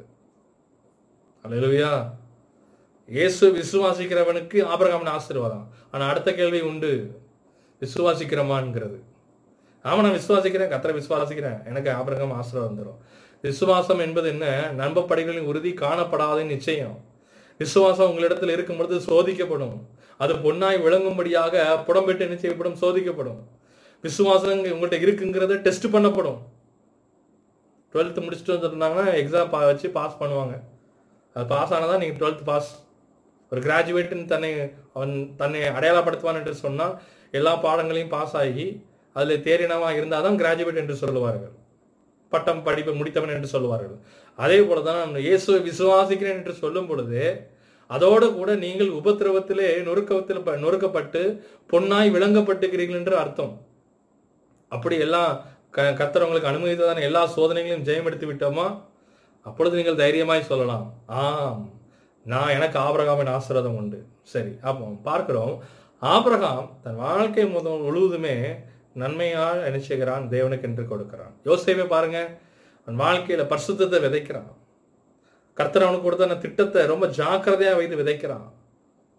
[1.45, 1.93] அலுவியா
[3.09, 5.67] இயேசு விசுவாசிக்கிறவனுக்கு ஆபிரகாமின் ஆசீர்வாதம்.
[5.93, 6.93] ஆனா அடுத்த கேள்வி உண்டு
[7.83, 8.99] விசுவாசிக்கிறமான்ங்கிறது
[9.89, 11.59] ஆமா நான் விசுவாசிக்கிறேன் கத்தரை விசுவாசிக்கிறேன்.
[11.71, 13.01] எனக்கு ஆபரகம் ஆசிரம் வந்துடும்
[13.43, 14.47] விசுவாசம் என்பது என்ன?
[14.77, 16.95] நண்பப்படைகளின் உறுதி காணப்படாத நிச்சயம்.
[17.61, 19.75] விசுவாசம் உங்களிடத்தில் இருக்கும் பொழுது சோதிக்கப்படும்.
[20.23, 23.41] அது பொன்னாய் விளங்கும்படியாக புடம்பெட்டு என்ன செய்யப்படும் சோதிக்கப்படும்.
[24.05, 26.39] விசுவாசம் உங்கள்கிட்ட இருக்குங்கிறத டெஸ்ட் பண்ணப்படும்.
[27.93, 30.55] டுவெல்த்து முடிச்சுட்டு வந்துருந்தாங்கன்னா எக்ஸாம் பா வச்சு பாஸ் பண்ணுவாங்க.
[31.37, 32.71] அது பாஸ் ஆனதான் நீங்கள் டுவெல்த் பாஸ்
[33.53, 34.51] ஒரு கிராஜுவேட்டுன்னு தன்னை
[34.97, 36.97] அவன் தன்னை அடையாளப்படுத்துவான் சொன்னால்
[37.39, 38.67] எல்லா பாடங்களையும் பாஸ் ஆகி
[39.15, 41.53] அதில் தேறினவா இருந்தால் தான் கிராஜுவேட் என்று சொல்லுவார்கள்.
[42.29, 43.97] பட்டம் படிப்பை முடித்தவன் என்று சொல்லுவார்கள்.
[44.37, 47.53] அதே போல தான் இயேசுவை விசுவாசிக்கிறேன் என்று சொல்லும் பொழுது
[47.87, 53.61] அதோடு கூட நீங்கள் உபத்திரவத்திலே நொறுக்கத்தில் ப- நொறுக்கப்பட்டு பொன்னாய் விளங்கப்பட்டுக்கிறீர்கள் என்று அர்த்தம்.
[54.69, 58.83] அப்படி எல்லாம் க கத்தரவங்களுக்கு அனுமதித்ததான எல்லா சோதனைகளையும் ஜெயம் எடுத்து விட்டோமா?
[59.43, 60.95] அப்பொழுது நீங்கள் தைரியமாய் சொல்லலாம்.
[61.07, 61.71] ஆம்
[62.25, 64.07] நான் எனக்கு ஆபரகாமின் ஆசிரதம் உண்டு.
[64.23, 65.63] சரி அப்போ பார்க்கிறோம்.
[66.01, 68.55] ஆபிரகாம் தன் வாழ்க்கை முதல் முழுவதுமே
[68.95, 71.35] நன்மையால் என்ன செய்கிறான் தேவனுக்கு என்று கொடுக்கிறான்.
[71.45, 72.31] யோசேப்பை பாருங்க.
[72.87, 74.53] அவன் வாழ்க்கையில பரிசுத்தத்தை விதைக்கிறான்.
[75.55, 78.53] கர்த்தர் அவனுக்கு கொடுத்த திட்டத்தை ரொம்ப ஜாக்கிரதையா வைத்து விதைக்கிறான்.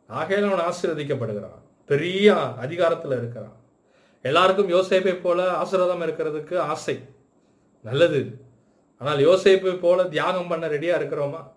[0.09, 1.61] ஆகையில அவன் ஆசீர்வதிக்கப்படுகிறான்.
[1.85, 3.55] பெரிய அதிகாரத்துல இருக்கிறான்.
[4.21, 6.99] எல்லாருக்கும் யோசேப்பை போல ஆசீர்வாதம் இருக்கிறதுக்கு ஆசை.
[7.83, 8.39] நல்லது.
[8.97, 11.51] ஆனால் யோசேப்பை போல தியாகம் பண்ண ரெடியா இருக்கிறோமா?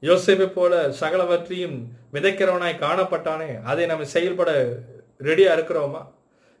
[0.00, 4.64] யோசேப்பை போல சகலவற்றையும் விதைக்கிறவனாய் காணப்பட்டானே அதை நம்ம செயல்பட
[5.18, 6.10] ரெடியா இருக்கிறோமா?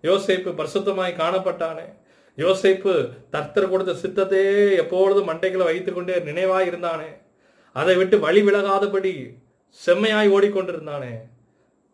[0.02, 1.86] யோசிப்பு பரிசுத்தமாய் காணப்பட்டானே.
[2.38, 2.92] யோசிப்பு
[3.30, 7.10] தர்த்தர் கொடுத்த சித்தத்தையே எப்பொழுதும் மண்டைகளை வைத்துக்கொண்டே நினைவாய் இருந்தானே.
[7.72, 9.38] அதை விட்டு வழி விலகாதபடி
[9.70, 11.12] செம்மையாய் ஓடிக்கொண்டிருந்தானே.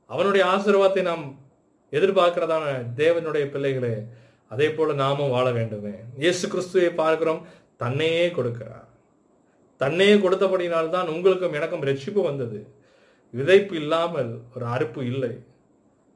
[0.07, 1.39] அவனுடைய ஆசீர்வாதத்தை நாம்
[1.93, 2.65] எதிர்பார்க்கிறதான
[2.97, 3.95] தேவனுடைய பிள்ளைகளே
[4.49, 5.95] அதே போல நாமும் வாழ வேண்டுமே.
[6.17, 8.89] இயேசு கிறிஸ்துவை பார்க்கிறோம் தன்னையே கொடுக்கிறார்.
[9.77, 12.59] தன்னையே கொடுத்தபடினால்தான் உங்களுக்கும் எனக்கும் ரட்சிப்பு வந்தது.
[13.35, 15.46] விதைப்பு இல்லாமல் ஒரு அறுப்பு இல்லை.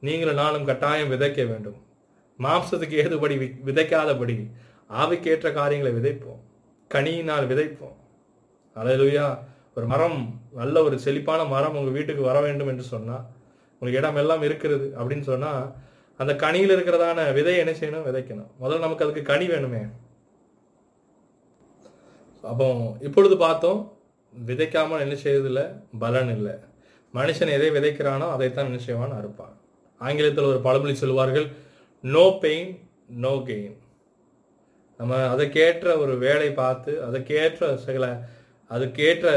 [0.01, 1.83] நீங்களும் நானும் கட்டாயம் விதைக்க வேண்டும்.
[2.39, 4.51] மாம்சத்துக்கு ஏதுபடி வி- விதைக்காதபடி
[4.91, 6.41] ஆவிக்கேற்ற காரியங்களை விதைப்போம்.
[6.95, 7.97] கனியினால் விதைப்போம்.
[8.77, 9.39] அலையலுயா.
[9.75, 13.27] ஒரு மரம் நல்ல ஒரு செழிப்பான மரம் உங்கள் வீட்டுக்கு வர வேண்டும் என்று சொன்னால்
[13.73, 15.75] உங்களுக்கு இடம் எல்லாம் இருக்கிறது அப்படின்னு சொன்னால்
[16.19, 18.03] அந்த கனியில் இருக்கிறதான விதையை என்ன செய்யணும்?
[18.03, 18.47] விதைக்கணும்.
[18.61, 19.91] முதல்ல நமக்கு அதுக்கு கனி வேணுமே.
[22.43, 23.99] அப்போ இப்பொழுது பார்த்தோம்
[24.47, 25.85] விதைக்காமல் என்ன செய்யறதில்ல?
[25.99, 26.53] பலன் இல்லை.
[27.15, 29.60] மனுஷன் எதை விதைக்கிறானோ அதைத்தான் என்ன செய்வான் அறுப்பான்.
[30.01, 31.47] ஆங்கிலத்தில் ஒரு பழமொழி சொல்வார்கள்
[32.05, 33.77] நோ பெயின் நோ கெயின்
[34.99, 38.29] நம்ம அதற்கேற்ற ஒரு வேலை பார்த்து அதற்கேற்ற சில
[38.71, 39.29] அதுக்கேற்ற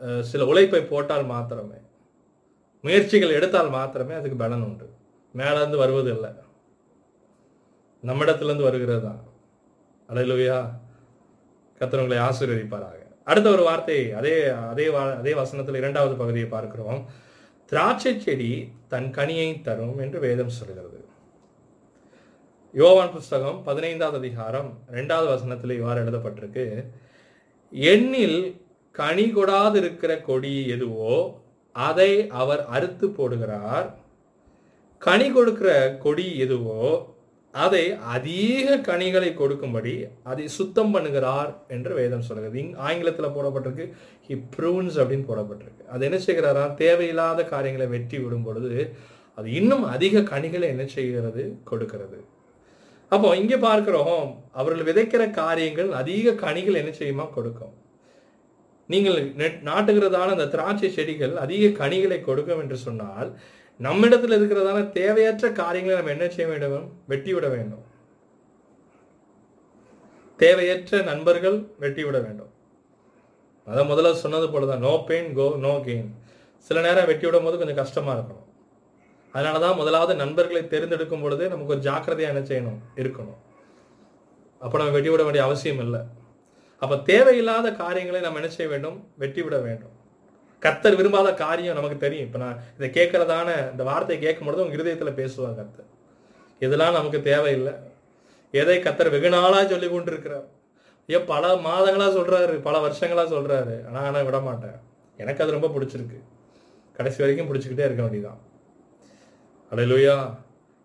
[0.00, 1.78] அஹ், சில உழைப்பை போட்டால் மாத்திரமே
[2.84, 4.86] முயற்சிகள் எடுத்தால் மாத்திரமே அதுக்கு பலன் உண்டு.
[5.34, 6.30] மேலேருந்து வருவது இல்லை.
[8.04, 9.20] நம்மிடத்துலேருந்து வருகிறது தான்.
[10.08, 10.58] அலையிலுயா.
[11.80, 12.92] கத்தவங்களை ஆசீர்வதிப்பாராக.
[13.24, 17.00] அடுத்த ஒரு வார்த்தை அதே அதே வா- அதே வசனத்தில் இரண்டாவது பகுதியை பார்க்கிறோம்.
[17.70, 18.50] திராட்சை செடி
[18.88, 20.98] தன் கனியை தரும் என்று வேதம் சொல்கிறது.
[22.74, 26.66] யோவான் புஸ்தகம் பதினைந்தாவது அதிகாரம் ரெண்டாவது வசனத்தில் இவ்வாறு எழுதப்பட்டிருக்கு.
[27.72, 28.38] எண்ணில்
[28.98, 31.14] கனி கொடாது இருக்கிற கொடி எதுவோ
[31.72, 33.88] அதை அவர் அறுத்து போடுகிறார்.
[34.98, 36.80] கனி கொடுக்கிற கொடி எதுவோ
[37.56, 43.92] அதை அதிக கனிகளை கொடுக்கும்படி அதை சுத்தம் பண்ணுகிறார் என்று வேதம் சொல்கிறது இங் ஆங்கிலத்தில் போடப்பட்டிருக்கு
[44.28, 45.86] ஹி ப்ரூன்ஸ் அப்படின்னு போடப்பட்டிருக்கு.
[45.88, 46.74] அது என்ன செய்கிறாரா?
[46.74, 48.92] தேவையில்லாத காரியங்களை வெட்டி விடும் பொழுது
[49.34, 51.58] அது இன்னும் அதிக கனிகளை என்ன செய்கிறது?
[51.64, 52.24] கொடுக்கிறது.
[53.08, 57.32] அப்போ இங்கே பார்க்கிறோம் அவர்கள் விதைக்கிற காரியங்கள் அதிக கனிகள் என்ன செய்யுமா?
[57.32, 57.84] கொடுக்கும்.
[58.86, 63.38] நீங்கள் நெட்- நாட்டுகிறதான அந்த திராட்சை செடிகள் அதிக கனிகளை கொடுக்கும் என்று சொன்னால்
[63.84, 66.86] நம்மிடத்தில் இருக்கிறதான தேவையற்ற காரியங்களை நம்ம என்ன செய்ய வேண்டும்?
[67.06, 67.84] வெட்டி விட வேண்டும்.
[70.36, 72.50] தேவையற்ற நண்பர்கள் வெட்டி விட வேண்டும்.
[73.66, 74.84] அதை முதல்ல சொன்னது போலதான்.
[74.86, 76.10] No pain go no gain
[76.66, 78.46] சில நேரம் வெட்டி விடும் போது கொஞ்சம் கஷ்டமாக இருக்கணும்.
[79.34, 82.78] அதனால தான் முதலாவது நண்பர்களை தேர்ந்தெடுக்கும் பொழுது நமக்கு ஒரு ஜாக்கிரதையாக என்ன செய்யணும்?
[83.02, 83.40] இருக்கணும்.
[84.60, 86.00] அப்போ நம்ம வெட்டி விட வேண்டிய அவசியம் இல்லை.
[86.82, 88.98] அப்போ தேவையில்லாத காரியங்களை நம்ம என்ன செய்ய வேண்டும்?
[89.16, 89.95] வெட்டி விட வேண்டும்.
[90.66, 92.26] கர்த்தர் விரும்பாத காரியம் நமக்கு தெரியும்.
[92.26, 95.90] இப்ப நான் இதை கேட்கறதான இந்த வார்த்தையை கேட்கும் பொழுது உங்க இருதயத்துல பேசுவார் கர்த்தர்.
[96.60, 97.72] இதெல்லாம் நமக்கு தேவையில்லை.
[98.50, 100.46] எதை கர்த்தர் வெகு நாளா சொல்லி கொண்டிருக்கிறார்.
[101.06, 103.74] ஏன் பல மாதங்களா சொல்றாரு பல வருஷங்களா சொல்றாரு.
[103.88, 104.76] ஆனா ஆனால் விட மாட்டேன்.
[105.16, 106.18] எனக்கு அது ரொம்ப பிடிச்சிருக்கு.
[106.96, 108.40] கடைசி வரைக்கும் பிடிச்சிக்கிட்டே இருக்க வேண்டியதான்
[109.72, 110.16] அலையிலுயா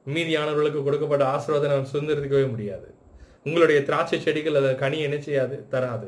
[0.05, 2.87] மீதியானவர்களுக்கு கொடுக்கப்பட்ட ஆசீர்வாதம் நம்ம சுதந்திரத்துக்கவே முடியாது.
[3.43, 5.55] உங்களுடைய திராட்சை செடிகள் அதை கனி என்ன செய்யாது?
[5.69, 6.07] தராது.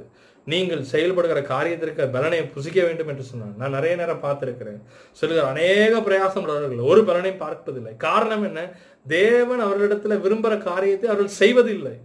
[0.51, 3.57] நீங்கள் செயல்படுகிற காரியத்திற்கு பலனை புசிக்க வேண்டும் என்று சொன்னார்.
[3.57, 4.81] நான் நிறைய நேரம் பார்த்திருக்கிறேன்.
[5.19, 7.93] சொல்லுகிற அநேக பிரயாசம் உள்ளவர்கள் ஒரு பலனையும் பார்ப்பதில்லை.
[7.97, 8.61] காரணம் என்ன?
[9.07, 11.95] தேவன் அவர்களிடத்துல விரும்புகிற காரியத்தை அவர்கள் செய்வதில்லை.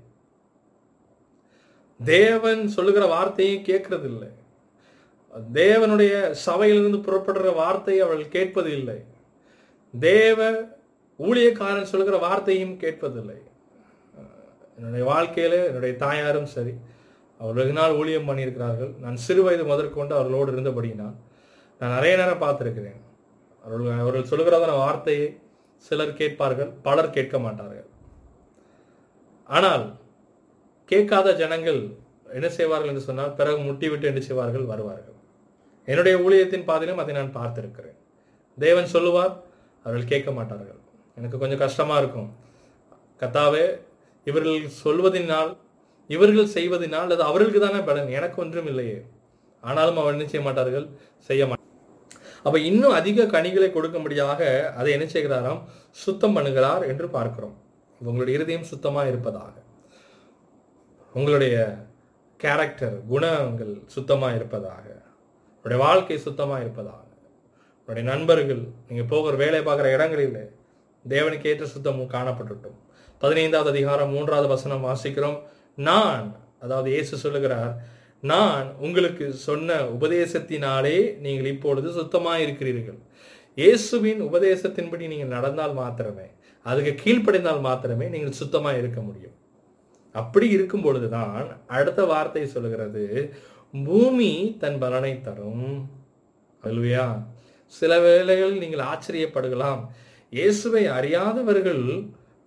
[2.01, 4.31] தேவன் சொல்லுகிற வார்த்தையும் கேட்கறதில்லை.
[5.55, 8.99] தேவனுடைய சபையிலிருந்து புறப்படுற வார்த்தையை அவர்கள் கேட்பது இல்லை
[9.95, 10.51] தேவ
[11.21, 13.39] ஊழியக்காரன் சொல்லுகிற வார்த்தையும் கேட்பதில்லை.
[14.79, 16.75] என்னுடைய வாழ்க்கையில என்னுடைய தாயாரும் சரி
[17.41, 18.93] அவர் வெகு நாள் ஊழியம் பண்ணியிருக்கிறார்கள்.
[19.05, 21.17] நான் சிறு வயது முதற்கொண்டு அவர்களோடு இருந்தபடியினால்
[21.81, 22.99] நான் நிறைய நேரம் பார்த்துருக்கிறேன்.
[23.65, 25.27] அவர்கள் அவர்கள் சொல்லுகிறதான வார்த்தையை
[25.85, 27.89] சிலர் கேட்பார்கள் பலர் கேட்க மாட்டார்கள்.
[29.57, 29.85] ஆனால்
[30.91, 31.81] கேட்காத ஜனங்கள்
[32.37, 34.65] என்ன செய்வார்கள் என்று சொன்னால் பிறகு முட்டிவிட்டு என்ன செய்வார்கள்?
[34.73, 35.17] வருவார்கள்.
[35.89, 37.99] என்னுடைய ஊழியத்தின் பாதையிலும் அதை நான் பார்த்திருக்கிறேன்.
[38.59, 39.33] தேவன் சொல்லுவார்
[39.85, 40.81] அவர்கள் கேட்க மாட்டார்கள்.
[41.19, 42.29] எனக்கு கொஞ்சம் கஷ்டமாக இருக்கும்.
[43.23, 43.65] கத்தாவே
[44.27, 45.53] இவர்கள் சொல்வதனால்
[46.09, 48.11] இவர்கள் செய்வதனால் அது அவர்களுக்கு தானே பலன்?
[48.19, 48.99] எனக்கு ஒன்றும் இல்லையே.
[49.61, 50.87] ஆனாலும் அவர் என்ன செய்ய மாட்டார்கள்?
[51.29, 51.57] செய்ய மாட்டார்
[52.43, 54.41] அப்ப இன்னும் அதிக கனிகளை கொடுக்கும்படியாக
[54.81, 55.61] அதை என்ன செய்கிறாராம்?
[55.91, 57.57] சுத்தம் பண்ணுகிறார் என்று பார்க்கிறோம்.
[58.01, 59.55] உங்களுடைய இருதயம் சுத்தமா இருப்பதாக.
[61.15, 61.57] உங்களுடைய
[62.37, 64.87] கேரக்டர் குணங்கள் சுத்தமா இருப்பதாக.
[65.57, 67.07] உங்களுடைய வாழ்க்கை சுத்தமா இருப்பதாக.
[67.81, 70.41] உங்களுடைய நண்பர்கள் நீங்க போகிற வேலை பார்க்குற இடங்களில்
[71.09, 72.79] தேவனுக்கு ஏற்ற சுத்தமும் காணப்பட்டுட்டும்.
[73.19, 75.39] பதினைந்தாவது அதிகாரம் மூன்றாவது வசனம் வாசிக்கிறோம்.
[75.79, 76.27] நான்
[76.61, 77.73] அதாவது இயேசு சொல்லுகிறார்
[78.23, 82.99] நான் உங்களுக்கு சொன்ன உபதேசத்தினாலே நீங்கள் இப்பொழுது சுத்தமாக இருக்கிறீர்கள்
[83.59, 86.27] இயேசுவின் உபதேசத்தின்படி நீங்கள் நடந்தால் மாத்திரமே
[86.67, 89.37] அதுக்கு கீழ்ப்படைந்தால் மாத்திரமே நீங்கள் சுத்தமாக இருக்க முடியும்.
[90.15, 93.05] அப்படி இருக்கும் பொழுதுதான் அடுத்த வார்த்தை சொல்லுகிறது
[93.75, 95.89] பூமி தன் பலனை தரும்.
[96.63, 97.07] அல்லையா
[97.67, 99.83] சில வேளைகள் நீங்கள் ஆச்சரியப்படுகலாம்
[100.33, 101.85] இயேசுவை அறியாதவர்கள்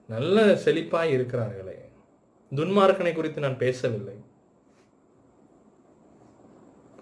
[0.10, 1.71] நல்ல செழிப்பாய் இருக்கிறார்களே
[2.56, 4.16] துன்மார்க்கனை குறித்து நான் பேசவில்லை.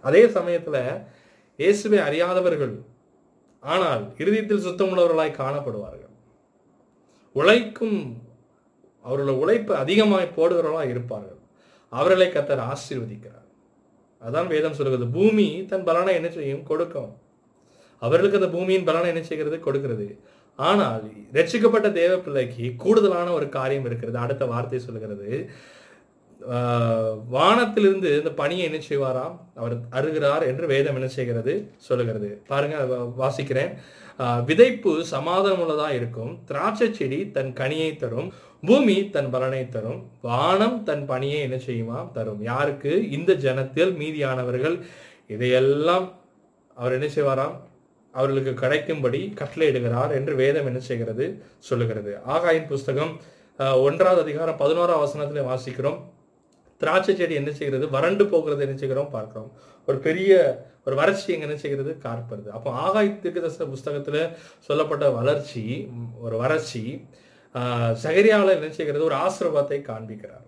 [0.01, 1.05] அதே சமயத்துல
[1.55, 2.81] இயேசுவை அறியாதவர்கள்
[3.59, 6.13] ஆனால் இறுதியத்தில் சுத்தமுள்ளவர்களாய் காணப்படுவார்கள்.
[7.33, 8.27] உழைக்கும்
[9.05, 11.39] அவர்களோட உழைப்பு அதிகமாய் போடுகிறவர்களாக இருப்பார்கள்.
[11.89, 13.47] அவர்களை கத்தர் ஆசீர்வதிக்கிறார்.
[14.21, 16.63] அதான் வேதம் சொல்கிறது பூமி தன் பலனை என்ன செய்யும்?
[16.63, 17.17] கொடுக்கும்.
[17.99, 19.59] அவர்களுக்கு அந்த பூமியின் பலனை என்ன செய்கிறது?
[19.59, 20.19] கொடுக்கிறது.
[20.59, 24.17] ஆனால் ரட்சிக்கப்பட்ட தேவ பிள்ளைக்கு கூடுதலான ஒரு காரியம் இருக்கிறது.
[24.17, 25.49] அடுத்த வார்த்தை சொல்லுகிறது.
[27.29, 29.39] வானத்திலிருந்து இந்த பணியை என்ன செய்வாராம்?
[29.55, 31.71] அவர் அருகிறார் என்று வேதம் என்ன செய்கிறது?
[31.77, 32.41] சொல்லுகிறது.
[32.47, 33.73] பாருங்க வா- வாசிக்கிறேன்.
[34.19, 36.39] விதைப்பு சமாதானம் உள்ளதா இருக்கும்.
[36.45, 38.33] திராட்சை செடி தன் கனியை தரும்.
[38.65, 40.09] பூமி தன் பலனை தரும்.
[40.21, 42.43] வானம் தன் பணியை என்ன செய்யுமா தரும்.
[42.43, 43.09] யாருக்கு?
[43.09, 44.79] இந்த ஜனத்தில் மீதியானவர்கள்.
[45.27, 46.11] இதையெல்லாம்
[46.75, 47.67] அவர் என்ன செய்வாராம்?
[48.19, 51.25] அவர்களுக்கு கிடைக்கும்படி கட்டளையிடுகிறார் என்று வேதம் என்ன செய்கிறது?
[51.69, 52.13] சொல்லுகிறது.
[52.35, 53.13] ஆகாயின் புஸ்தகம்
[53.87, 55.99] ஒன்றாவது அதிகாரம் பதினோராம் வசனத்தில் வாசிக்கிறோம்.
[56.81, 57.85] திராட்சை செடி என்ன செய்கிறது?
[57.95, 59.09] வறண்டு போகிறது என்ன செய்கிறோம்?
[59.15, 59.49] பார்க்கிறோம்.
[59.87, 60.33] ஒரு பெரிய
[60.87, 61.91] ஒரு வறட்சி எங்க என்ன செய்கிறது?
[62.05, 64.17] காற்படுது அப்போ ஆகாய் தீர்க்கதரிசன புஸ்தகத்துல
[64.67, 65.63] சொல்லப்பட்ட வளர்ச்சி
[66.25, 66.83] ஒரு வறட்சி
[68.03, 69.07] சகரியாவில் என்ன செய்கிறது?
[69.09, 70.45] ஒரு ஆசீர்வாதத்தை காண்பிக்கிறார்.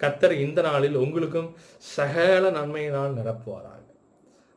[0.00, 1.50] கத்தர் இந்த நாளில் உங்களுக்கும்
[1.96, 3.82] சகல நன்மையினால் நிரப்புவாராக.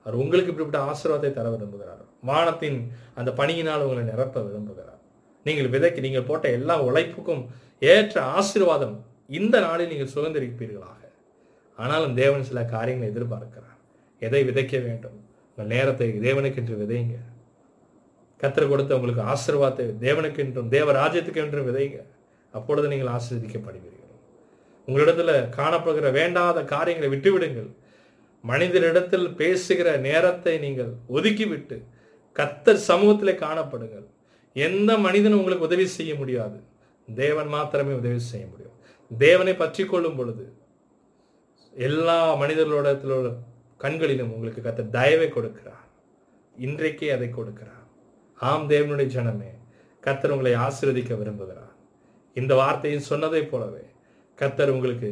[0.06, 2.04] அவர் உங்களுக்கு இப்படிப்பட்ட ஆசீர்வாதத்தை தர விரும்புகிறார்.
[2.30, 2.80] வானத்தின்
[3.20, 5.00] அந்த பணியினால் உங்களை நிரப்ப விரும்புகிறார்.
[5.46, 7.44] நீங்கள் விதைக்கு நீங்கள் போட்ட எல்லா உழைப்புக்கும்
[7.80, 8.96] ஏற்ற ஆசீர்வாதம்
[9.40, 11.02] இந்த நாளில் நீங்கள் சுதந்திரிப்பீர்களாக.
[11.78, 13.78] ஆனாலும் தேவன் சில காரியங்களை எதிர்பார்க்கிறார்.
[14.20, 15.18] எதை விதைக்க வேண்டும்?
[15.50, 17.16] உங்கள் நேரத்தை தேவனுக்கென்று விதைங்க.
[18.40, 22.00] கத்தர் கொடுத்த உங்களுக்கு ஆசீர்வாதத்தை தேவனுக்கென்றும் தேவ ராஜ்யத்துக்கு என்றும் விதைங்க.
[22.54, 23.98] அப்பொழுது நீங்கள் ஆசீர்வதிக்கப்படுவீர்கள்.
[24.88, 27.70] உங்களிடத்துல காணப்படுகிற வேண்டாத காரியங்களை விட்டுவிடுங்கள்.
[28.44, 31.78] மனிதரிடத்தில் பேசுகிற நேரத்தை நீங்கள் ஒதுக்கிவிட்டு
[32.40, 34.08] கத்தர் சமூகத்தில் காணப்படுங்கள்.
[34.56, 36.58] எந்த மனிதனும் உங்களுக்கு உதவி செய்ய முடியாது.
[37.08, 38.76] தேவன் மாத்திரமே உதவி செய்ய முடியும்.
[39.12, 40.46] தேவனை பற்றி கொள்ளும் பொழுது
[41.74, 43.30] எல்லா மனிதர்களோட
[43.84, 45.86] கண்களிலும் உங்களுக்கு கத்தர் தயவை கொடுக்கிறார்.
[46.56, 47.86] இன்றைக்கே அதை கொடுக்கிறார்.
[48.40, 49.52] ஆம் தேவனுடைய ஜனமே
[50.04, 51.74] கத்தர் உங்களை ஆசீர்வதிக்க விரும்புகிறார்.
[52.34, 53.86] இந்த வார்த்தையை சொன்னதை போலவே
[54.40, 55.10] கத்தர் உங்களுக்கு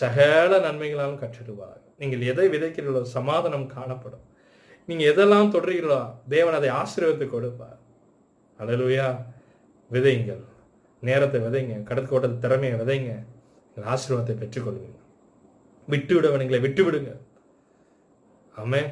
[0.00, 1.80] சகல நன்மைகளாலும் கற்றிடுவார்.
[2.00, 4.24] நீங்கள் எதை விதைக்கிறீர்களோ சமாதானம் காணப்படும்.
[4.88, 6.00] நீங்க எதெல்லாம் தொடர்கிறீர்களோ
[6.34, 7.78] தேவன் அதை ஆசீர்வத்தை கொடுப்பார்.
[8.58, 9.06] அழலுயா
[9.90, 10.42] விதைங்கள்
[11.02, 13.12] நேரத்தை விதைங்க கடற்கோட்ட திறமையை விதைங்க
[13.74, 14.98] எங்கள் ஆசீர்வாதத்தை பெற்றுக்கொள்வீங்க
[15.88, 17.12] விட்டு விடவனுங்களை விட்டு விடுங்க
[18.62, 18.82] ஆமே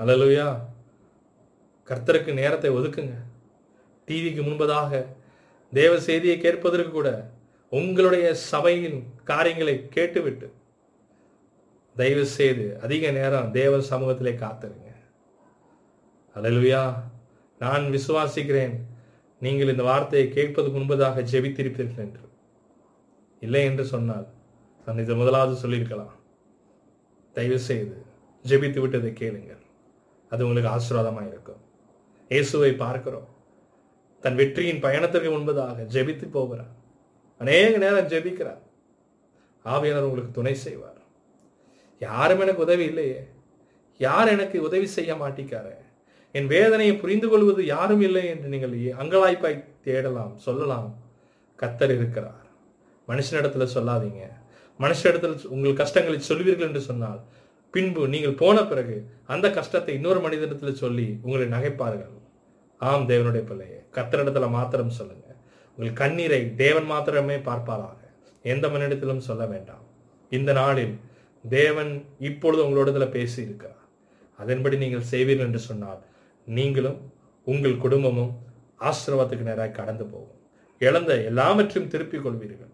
[0.00, 0.46] அழலுயா
[1.88, 3.16] கர்த்தருக்கு நேரத்தை ஒதுக்குங்க.
[4.08, 5.00] டிவிக்கு முன்பதாக
[5.72, 7.10] தேவ செய்தியை கேட்பதற்கு கூட
[7.72, 8.98] உங்களுடைய சபையின்
[9.30, 10.48] காரியங்களை கேட்டுவிட்டு
[11.96, 14.91] தயவு செய்து அதிக நேரம் தேவ சமூகத்திலே காத்திருங்க.
[16.36, 16.94] அலலுயா
[17.58, 18.76] நான் விசுவாசிக்கிறேன்.
[19.40, 22.28] நீங்கள் இந்த வார்த்தையை கேட்பதற்கு முன்பதாக ஜெபித்திருப்பீர்கள் என்று.
[23.40, 24.26] இல்லை என்று சொன்னால்
[24.86, 26.14] நான் இதை முதலாவது சொல்லியிருக்கலாம்.
[27.32, 28.04] தயவு செய்து
[28.44, 29.62] ஜெபித்து விட்டதை கேளுங்கள்.
[30.30, 31.60] அது உங்களுக்கு ஆசீர்வாதமாக இருக்கும்.
[32.28, 33.28] இயேசுவை பார்க்கிறோம்.
[34.20, 36.72] தன் வெற்றியின் பயணத்திற்கு முன்பதாக ஜெபித்து போகிறார்.
[37.38, 38.62] அநேக நேரம் ஜெபிக்கிறார்.
[39.64, 41.00] ஆவியானவர் உங்களுக்கு துணை செய்வார்.
[41.98, 43.28] யாரும் எனக்கு உதவி இல்லையே.
[43.98, 45.74] யார் எனக்கு உதவி செய்ய மாட்டிக்காரு?
[46.32, 50.88] என் வேதனையை புரிந்து கொள்வது யாரும் இல்லை என்று நீங்கள் அங்கலாய்ப்பாய் தேடலாம் சொல்லலாம்.
[51.58, 52.46] கத்தர் இருக்கிறார்.
[53.08, 54.22] மனுஷனிடத்துல சொல்லாதீங்க.
[54.80, 57.20] மனுஷனிடத்தில் உங்கள் கஷ்டங்களை சொல்வீர்கள் என்று சொன்னால்
[57.74, 62.16] பின்பு நீங்கள் போன பிறகு அந்த கஷ்டத்தை இன்னொரு மனிதனிடத்தில் சொல்லி உங்களை நகைப்பார்கள்.
[62.78, 65.26] ஆம் தேவனுடைய பிள்ளையே கத்தரிடத்துல மாத்திரம் சொல்லுங்க.
[65.78, 67.98] உங்கள் கண்ணீரை தேவன் மாத்திரமே பார்ப்பாராக.
[68.42, 69.84] எந்த மனிதத்திலும் சொல்ல வேண்டாம்.
[70.32, 70.94] இந்த நாளில்
[71.44, 73.80] தேவன் இப்பொழுது உங்களோடத்துல பேசி இருக்கிறார்
[74.38, 76.00] அதன்படி நீங்கள் செய்வீர்கள் என்று சொன்னால்
[76.44, 77.12] நீங்களும்
[77.44, 78.32] உங்கள் குடும்பமும்
[78.78, 80.40] ஆசிரவத்துக்கு நேராக கடந்து போகும்.
[80.78, 82.72] இழந்த எல்லாவற்றையும் திருப்பிக் கொள்வீர்கள்.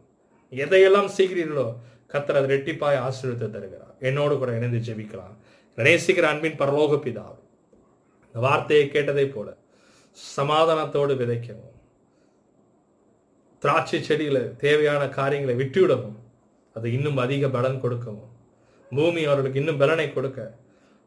[0.52, 1.66] எதையெல்லாம் செய்கிறீர்களோ
[2.12, 3.94] கத்தர் அதை ரெட்டிப்பாய் ஆசீர்வத்தை தருகிறார்.
[4.00, 5.34] என்னோடு கூட இணைந்து ஜெபிக்கலாம்.
[5.76, 7.40] நேசிக்கிற அன்பின் பரலோக பிதாவை
[8.26, 9.56] இந்த வார்த்தையை கேட்டதை போல
[10.36, 11.74] சமாதானத்தோடு விதைக்கவும்.
[13.62, 16.18] திராட்சை செடியில் தேவையான காரியங்களை விட்டுவிடவும்.
[16.74, 18.30] அது இன்னும் அதிக பலன் கொடுக்கவும்.
[18.90, 20.58] பூமி அவர்களுக்கு இன்னும் பலனை கொடுக்க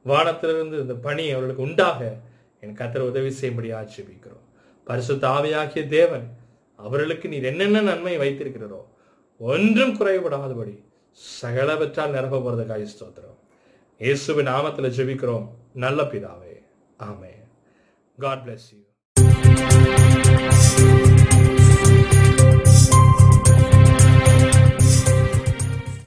[0.06, 2.00] வானத்திலிருந்து இந்த பணி அவர்களுக்கு உண்டாக
[2.64, 4.46] என் கத்தர் உதவி செய்யும்படி ஆட்சேபிக்கிறோம்.
[4.84, 6.38] பரிசு ஆவியாகிய தேவன்
[6.76, 8.82] அவர்களுக்கு நீர் என்னென்ன நன்மை வைத்திருக்கிறோ
[9.38, 10.84] ஒன்றும் குறைபடாதபடி
[11.42, 13.38] சகலவற்றால் நிரப்ப போகிறதுக்காக ஸ்தோத்திரம்.
[14.00, 15.48] இயேசுவின் நாமத்தில் ஜெபிக்கிறோம்.
[15.74, 16.56] நல்ல பிதாவே.
[17.10, 17.34] ஆமே
[18.18, 18.82] காட் bless you.